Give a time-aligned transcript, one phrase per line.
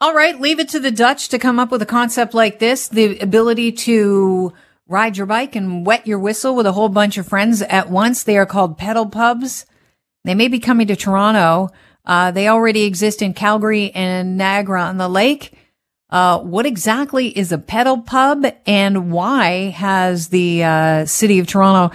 [0.00, 2.86] All right, leave it to the Dutch to come up with a concept like this.
[2.86, 4.52] The ability to
[4.86, 8.22] ride your bike and wet your whistle with a whole bunch of friends at once.
[8.22, 9.66] They are called pedal pubs.
[10.22, 11.70] They may be coming to Toronto.
[12.04, 15.52] Uh, they already exist in Calgary and Niagara on the Lake.
[16.10, 21.92] Uh, what exactly is a pedal pub and why has the uh, city of Toronto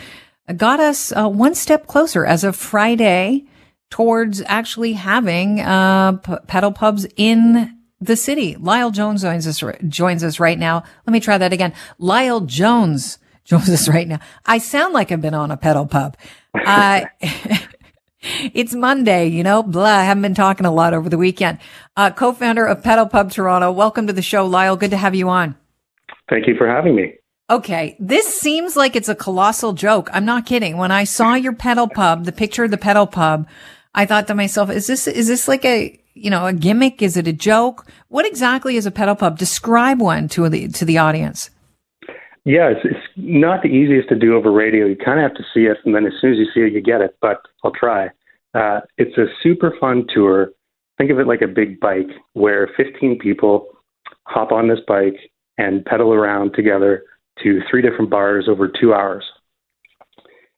[0.57, 3.45] got us uh, one step closer as of Friday
[3.89, 8.55] towards actually having uh, p- pedal pubs in the city.
[8.55, 10.83] Lyle Jones joins us, joins us right now.
[11.05, 11.73] Let me try that again.
[11.97, 14.19] Lyle Jones joins us right now.
[14.45, 16.17] I sound like I've been on a pedal pub.
[16.53, 17.05] Uh,
[18.21, 19.85] it's Monday, you know, blah.
[19.85, 21.59] I haven't been talking a lot over the weekend.
[21.97, 23.71] Uh, co-founder of Pedal Pub Toronto.
[23.71, 24.75] Welcome to the show, Lyle.
[24.75, 25.55] Good to have you on.
[26.29, 27.15] Thank you for having me.
[27.49, 27.97] Okay.
[27.99, 30.09] This seems like it's a colossal joke.
[30.13, 30.77] I'm not kidding.
[30.77, 33.47] When I saw your pedal pub, the picture of the pedal pub,
[33.93, 37.01] I thought to myself, is this, is this like a, you know, a gimmick?
[37.01, 37.85] Is it a joke?
[38.07, 39.37] What exactly is a pedal pub?
[39.37, 41.49] Describe one to the to the audience.
[42.45, 44.85] Yeah, it's, it's not the easiest to do over radio.
[44.85, 46.73] You kind of have to see it, and then as soon as you see it,
[46.73, 47.15] you get it.
[47.21, 48.07] But I'll try.
[48.53, 50.51] Uh, it's a super fun tour.
[50.97, 53.67] Think of it like a big bike where 15 people
[54.25, 55.17] hop on this bike
[55.57, 57.03] and pedal around together
[57.43, 59.23] to three different bars over two hours.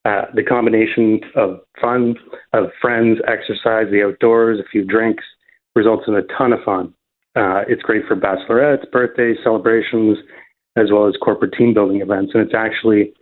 [0.03, 2.15] Uh, the combination of fun,
[2.53, 5.23] of friends, exercise, the outdoors, a few drinks,
[5.75, 6.93] results in a ton of fun.
[7.35, 10.17] Uh, it's great for bachelorettes, birthdays, celebrations,
[10.77, 12.31] as well as corporate team building events.
[12.33, 13.13] And it's actually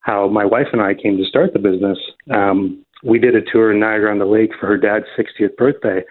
[0.00, 1.98] how my wife and I came to start the business.
[2.32, 6.02] Um, we did a tour in Niagara on the Lake for her dad's 60th birthday.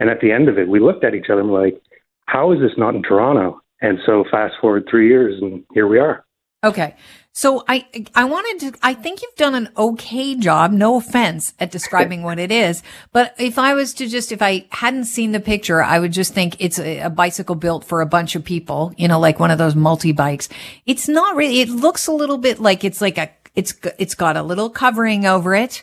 [0.00, 1.80] And at the end of it, we looked at each other and were like,
[2.26, 3.60] how is this not in Toronto?
[3.80, 6.24] And so fast forward three years, and here we are.
[6.64, 6.94] Okay.
[7.36, 11.70] So I, I wanted to, I think you've done an okay job, no offense at
[11.70, 12.82] describing what it is.
[13.12, 16.32] But if I was to just, if I hadn't seen the picture, I would just
[16.32, 19.50] think it's a, a bicycle built for a bunch of people, you know, like one
[19.50, 20.48] of those multi bikes.
[20.86, 24.38] It's not really, it looks a little bit like it's like a, it's, it's got
[24.38, 25.82] a little covering over it,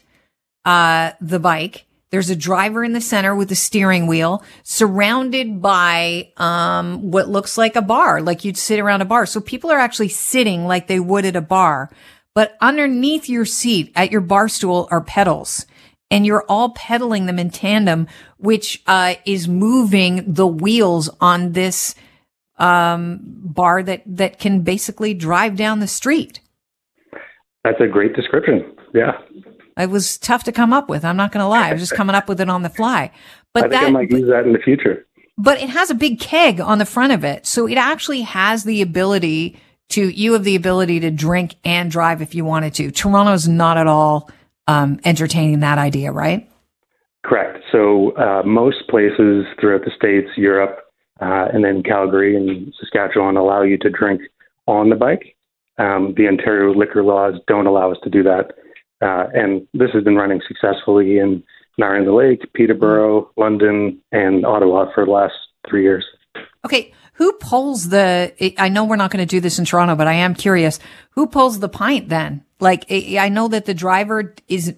[0.66, 1.86] uh, the bike.
[2.14, 7.58] There's a driver in the center with a steering wheel surrounded by, um, what looks
[7.58, 9.26] like a bar, like you'd sit around a bar.
[9.26, 11.90] So people are actually sitting like they would at a bar,
[12.36, 15.66] but underneath your seat at your bar stool are pedals
[16.12, 18.08] and you're all pedaling them in tandem,
[18.38, 21.96] which, uh, is moving the wheels on this,
[22.60, 26.42] um, bar that, that can basically drive down the street.
[27.64, 28.76] That's a great description.
[28.94, 29.14] Yeah.
[29.78, 31.04] It was tough to come up with.
[31.04, 31.70] I'm not going to lie.
[31.70, 33.12] I was just coming up with it on the fly.
[33.54, 35.06] But I think that, I might use that in the future.
[35.38, 37.46] But it has a big keg on the front of it.
[37.48, 42.22] So it actually has the ability to, you have the ability to drink and drive
[42.22, 42.92] if you wanted to.
[42.92, 44.30] Toronto's not at all
[44.68, 46.50] um, entertaining that idea, right?
[47.24, 47.60] Correct.
[47.72, 50.80] So uh, most places throughout the States, Europe,
[51.22, 54.22] uh, and then Calgary and Saskatchewan allow you to drink
[54.68, 55.36] on the bike.
[55.78, 58.52] Um, the Ontario liquor laws don't allow us to do that.
[59.02, 61.44] Uh, and this has been running successfully in
[61.78, 65.34] Niagara the Lake, Peterborough, London, and Ottawa for the last
[65.68, 66.06] three years.
[66.66, 66.94] Okay.
[67.18, 70.14] Who pulls the, I know we're not going to do this in Toronto, but I
[70.14, 70.80] am curious.
[71.12, 72.44] Who pulls the pint then?
[72.60, 74.74] Like, I know that the driver is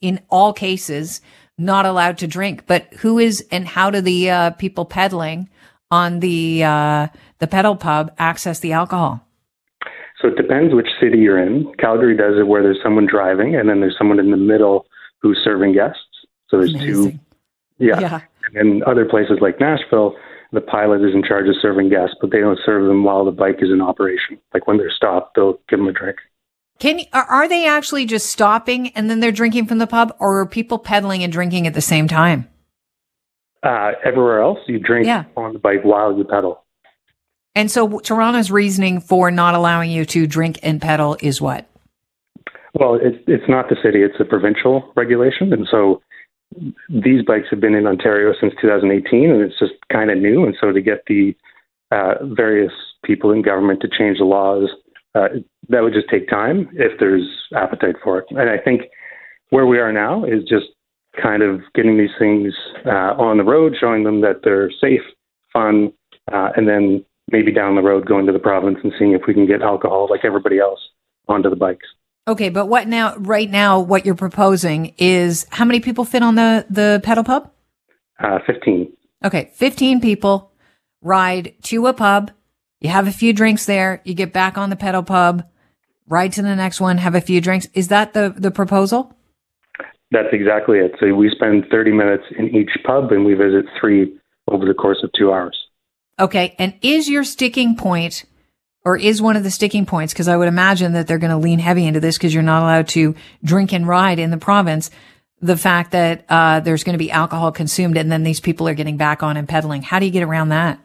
[0.00, 1.22] in all cases
[1.56, 5.48] not allowed to drink, but who is and how do the uh, people pedaling
[5.90, 7.06] on the, uh,
[7.38, 9.26] the pedal pub access the alcohol?
[10.20, 11.72] So it depends which city you're in.
[11.78, 14.86] Calgary does it where there's someone driving, and then there's someone in the middle
[15.22, 16.02] who's serving guests.
[16.48, 17.12] So there's Amazing.
[17.12, 17.18] two.
[17.78, 18.00] Yeah.
[18.00, 18.20] yeah.
[18.54, 20.14] And other places like Nashville,
[20.52, 23.30] the pilot is in charge of serving guests, but they don't serve them while the
[23.30, 24.38] bike is in operation.
[24.52, 26.18] Like when they're stopped, they'll give them a drink.
[26.78, 30.40] Can you, are they actually just stopping and then they're drinking from the pub, or
[30.40, 32.48] are people pedaling and drinking at the same time?
[33.62, 35.24] Uh, everywhere else, you drink yeah.
[35.36, 36.64] on the bike while you pedal.
[37.54, 41.66] And so Toronto's reasoning for not allowing you to drink and pedal is what?
[42.74, 46.00] Well, it's it's not the city; it's a provincial regulation, and so
[46.88, 50.44] these bikes have been in Ontario since 2018, and it's just kind of new.
[50.44, 51.34] And so to get the
[51.90, 52.72] uh, various
[53.04, 54.68] people in government to change the laws,
[55.14, 55.28] uh,
[55.68, 58.26] that would just take time if there's appetite for it.
[58.30, 58.82] And I think
[59.50, 60.66] where we are now is just
[61.20, 62.54] kind of getting these things
[62.86, 65.02] uh, on the road, showing them that they're safe,
[65.52, 65.92] fun,
[66.32, 69.34] uh, and then maybe down the road going to the province and seeing if we
[69.34, 70.80] can get alcohol like everybody else
[71.28, 71.86] onto the bikes.
[72.28, 73.16] Okay, but what now?
[73.16, 77.50] Right now, what you're proposing is how many people fit on the the pedal pub?
[78.18, 78.92] Uh, Fifteen.
[79.24, 80.52] Okay, fifteen people
[81.02, 82.30] ride to a pub.
[82.80, 84.00] You have a few drinks there.
[84.04, 85.44] You get back on the pedal pub,
[86.08, 87.66] ride to the next one, have a few drinks.
[87.74, 89.14] Is that the the proposal?
[90.10, 90.92] That's exactly it.
[90.98, 94.12] So we spend 30 minutes in each pub and we visit three
[94.48, 95.56] over the course of two hours.
[96.20, 96.54] Okay.
[96.58, 98.24] And is your sticking point
[98.84, 100.12] or is one of the sticking points?
[100.14, 102.62] Cause I would imagine that they're going to lean heavy into this because you're not
[102.62, 104.90] allowed to drink and ride in the province.
[105.42, 108.74] The fact that, uh, there's going to be alcohol consumed and then these people are
[108.74, 109.82] getting back on and pedaling.
[109.82, 110.78] How do you get around that?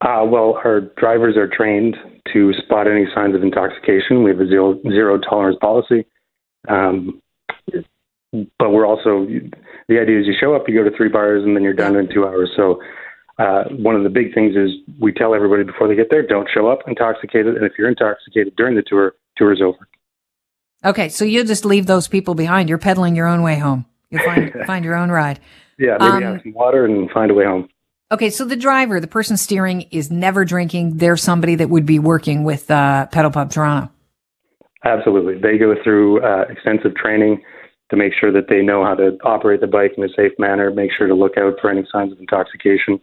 [0.00, 1.94] Uh, well, our drivers are trained
[2.32, 4.22] to spot any signs of intoxication.
[4.22, 6.06] We have a zero, zero tolerance policy.
[6.68, 7.20] Um,
[8.58, 9.26] but we're also,
[9.88, 11.96] the idea is you show up, you go to three bars, and then you're done
[11.96, 12.50] in two hours.
[12.56, 12.80] So
[13.40, 14.70] uh, one of the big things is
[15.00, 17.56] we tell everybody before they get there, don't show up intoxicated.
[17.56, 19.88] And if you're intoxicated during the tour, tour is over.
[20.84, 22.68] Okay, so you'll just leave those people behind.
[22.68, 23.86] You're pedaling your own way home.
[24.10, 25.40] You'll find find your own ride.
[25.78, 27.68] Yeah, maybe um, have some water and find a way home.
[28.12, 30.98] Okay, so the driver, the person steering, is never drinking.
[30.98, 33.90] They're somebody that would be working with uh, Pedal Pub Toronto.
[34.84, 37.42] Absolutely, they go through uh, extensive training
[37.90, 40.70] to make sure that they know how to operate the bike in a safe manner.
[40.70, 43.00] Make sure to look out for any signs of intoxication.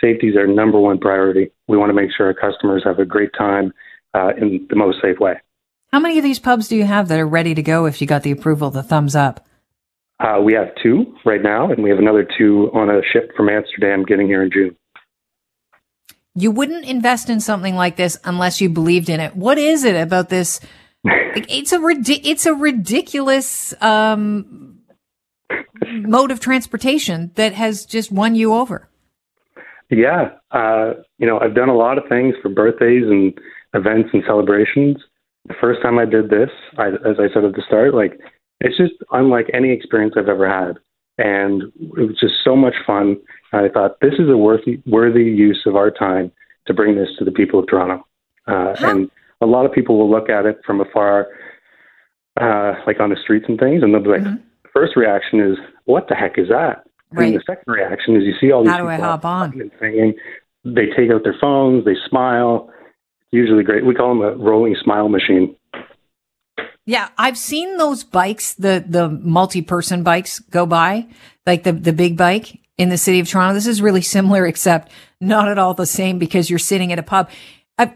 [0.00, 1.50] Safety is our number one priority.
[1.68, 3.72] We want to make sure our customers have a great time
[4.14, 5.34] uh, in the most safe way.
[5.92, 8.06] How many of these pubs do you have that are ready to go if you
[8.06, 9.46] got the approval, the thumbs up?
[10.20, 13.48] Uh, we have two right now, and we have another two on a ship from
[13.48, 14.76] Amsterdam getting here in June.
[16.34, 19.34] You wouldn't invest in something like this unless you believed in it.
[19.34, 20.60] What is it about this?
[21.04, 24.80] it's a it's a ridiculous um,
[25.90, 28.89] mode of transportation that has just won you over.
[29.90, 33.36] Yeah, uh, you know, I've done a lot of things for birthdays and
[33.74, 34.98] events and celebrations
[35.46, 38.20] the first time I did this, I, as I said at the start, like
[38.60, 40.78] it's just unlike any experience I've ever had,
[41.18, 41.62] and
[41.96, 43.16] it was just so much fun.
[43.52, 46.30] I thought this is a worthy worthy use of our time
[46.66, 48.06] to bring this to the people of Toronto,
[48.46, 49.10] uh, and
[49.40, 51.28] a lot of people will look at it from afar,
[52.40, 54.44] uh, like on the streets and things, and they'll be like, mm-hmm.
[54.72, 57.28] first reaction is, "What the heck is that?" Right.
[57.28, 59.60] And the second reaction is you see all these How do people I hop on?
[59.60, 60.14] And singing.
[60.64, 62.70] They take out their phones, they smile,
[63.32, 63.84] usually great.
[63.84, 65.56] We call them a rolling smile machine.
[66.86, 71.06] Yeah, I've seen those bikes, the the multi-person bikes go by,
[71.46, 73.54] like the the big bike in the city of Toronto.
[73.54, 74.90] This is really similar, except
[75.20, 77.30] not at all the same because you're sitting at a pub.
[77.80, 77.86] Uh,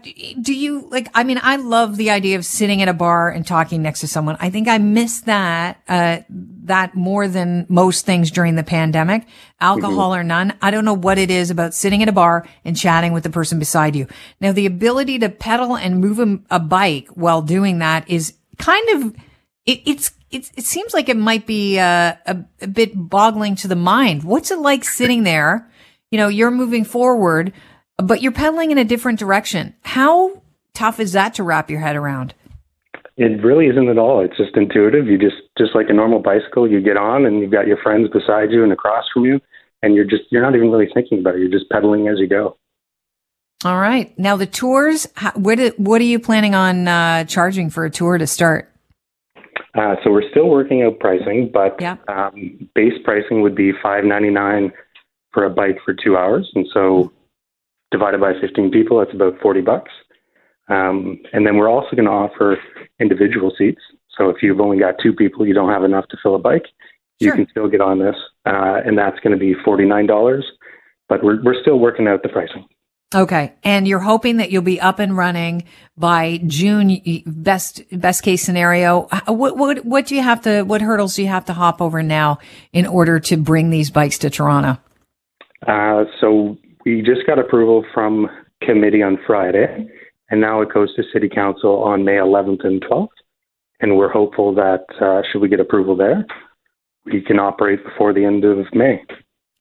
[0.41, 1.09] do you like?
[1.13, 4.07] I mean, I love the idea of sitting at a bar and talking next to
[4.07, 4.35] someone.
[4.39, 6.21] I think I miss that uh,
[6.63, 9.27] that more than most things during the pandemic.
[9.61, 10.21] Alcohol mm-hmm.
[10.21, 13.13] or none, I don't know what it is about sitting at a bar and chatting
[13.13, 14.07] with the person beside you.
[14.41, 18.89] Now, the ability to pedal and move a, a bike while doing that is kind
[18.89, 19.15] of
[19.67, 23.67] it, it's it, it seems like it might be uh, a, a bit boggling to
[23.67, 24.23] the mind.
[24.23, 25.69] What's it like sitting there?
[26.09, 27.53] You know, you're moving forward
[27.97, 29.75] but you're pedaling in a different direction.
[29.81, 30.41] How
[30.73, 32.33] tough is that to wrap your head around?
[33.17, 34.23] It really isn't at all.
[34.23, 35.07] It's just intuitive.
[35.07, 38.09] You just just like a normal bicycle, you get on and you've got your friends
[38.09, 39.39] beside you and across from you,
[39.81, 41.39] and you're just you're not even really thinking about it.
[41.39, 42.57] You're just pedaling as you go.
[43.63, 44.17] All right.
[44.19, 45.07] Now the tours.
[45.35, 48.69] What what are you planning on uh, charging for a tour to start?
[49.73, 54.29] Uh, so we're still working out pricing, but um, base pricing would be five ninety
[54.29, 54.73] nine
[55.31, 57.11] for a bike for two hours, and so
[57.95, 59.91] divided by 15 people, that's about 40 bucks.
[60.67, 62.57] Um, and then we're also going to offer
[62.99, 63.81] individual seats.
[64.17, 66.65] So if you've only got two people, you don't have enough to fill a bike,
[67.19, 68.15] you can still get on this,
[68.45, 70.41] uh, and that's going to be $49.
[71.07, 72.65] But we're we're still working out the pricing.
[73.13, 75.63] Okay, and you're hoping that you'll be up and running
[75.95, 76.99] by June.
[77.25, 79.07] Best best case scenario.
[79.27, 80.63] What what what do you have to?
[80.63, 82.39] What hurdles do you have to hop over now
[82.73, 84.81] in order to bring these bikes to Toronto?
[85.65, 88.29] Uh, so we just got approval from
[88.61, 89.87] committee on Friday,
[90.29, 93.09] and now it goes to City Council on May 11th and 12th.
[93.81, 96.25] And we're hopeful that uh, should we get approval there,
[97.05, 99.03] we can operate before the end of May.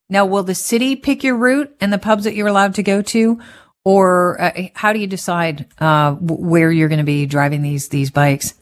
[0.09, 3.03] Now, will the city pick your route and the pubs that you're allowed to go
[3.03, 3.41] to,
[3.85, 8.11] or uh, how do you decide uh, where you're going to be driving these these
[8.11, 8.55] bikes?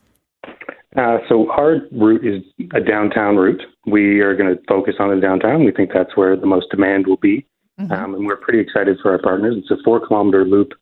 [0.97, 2.43] Uh, so our route is
[2.75, 3.63] a downtown route.
[3.87, 5.65] We are going to focus on the downtown.
[5.65, 7.47] We think that's where the most demand will be.
[7.81, 7.93] Mm-hmm.
[7.93, 9.55] Um, and we're pretty excited for our partners.
[9.59, 10.73] It's a four kilometer loop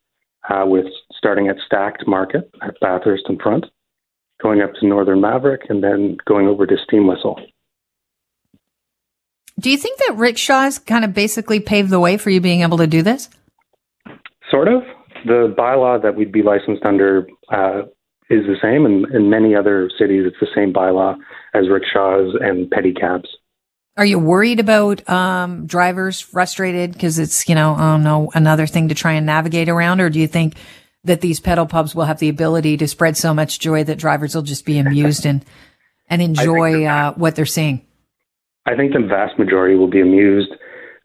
[0.48, 3.66] uh, with starting at Stackt Market at Bathurst and Front,
[4.42, 7.40] going up to Northern Maverick, and then going over to Steam Whistle.
[9.58, 12.78] Do you think that rickshaws kind of basically paved the way for you being able
[12.78, 13.28] to do this?
[14.50, 14.82] Sort of.
[15.26, 17.82] The bylaw that we'd be licensed under uh,
[18.30, 21.16] is the same, and in many other cities, it's the same bylaw
[21.52, 23.28] as rickshaws and pedicabs.
[24.00, 28.88] Are you worried about um, drivers frustrated because it's you know oh no another thing
[28.88, 30.54] to try and navigate around, or do you think
[31.04, 34.34] that these pedal pubs will have the ability to spread so much joy that drivers
[34.34, 35.44] will just be amused and
[36.08, 37.86] and enjoy uh, what they're seeing?
[38.64, 40.48] I think the vast majority will be amused,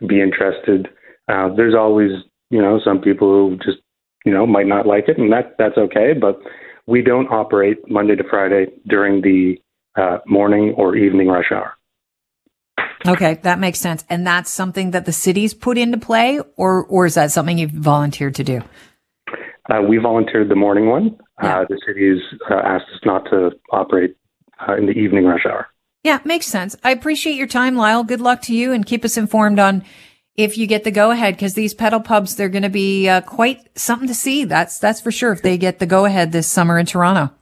[0.07, 0.87] be interested.
[1.27, 2.11] Uh, there's always,
[2.49, 3.83] you know, some people who just,
[4.23, 6.13] you know, might not like it, and that that's okay.
[6.13, 6.39] But
[6.87, 9.57] we don't operate Monday to Friday during the
[10.01, 11.74] uh, morning or evening rush hour.
[13.07, 14.03] Okay, that makes sense.
[14.09, 17.71] And that's something that the cities put into play, or or is that something you've
[17.71, 18.61] volunteered to do?
[19.69, 21.17] Uh, we volunteered the morning one.
[21.41, 21.59] Yeah.
[21.59, 24.15] Uh, the cities uh, asked us not to operate
[24.67, 25.67] uh, in the evening rush hour.
[26.03, 26.75] Yeah, makes sense.
[26.83, 28.03] I appreciate your time, Lyle.
[28.03, 29.83] Good luck to you, and keep us informed on
[30.35, 33.21] if you get the go ahead because these pedal pubs they're going to be uh,
[33.21, 34.43] quite something to see.
[34.43, 35.31] That's that's for sure.
[35.31, 37.33] If they get the go ahead this summer in Toronto.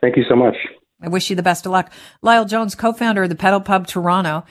[0.00, 0.56] Thank you so much.
[1.02, 1.92] I wish you the best of luck.
[2.22, 4.44] Lyle Jones, co-founder of the Pedal Pub Toronto.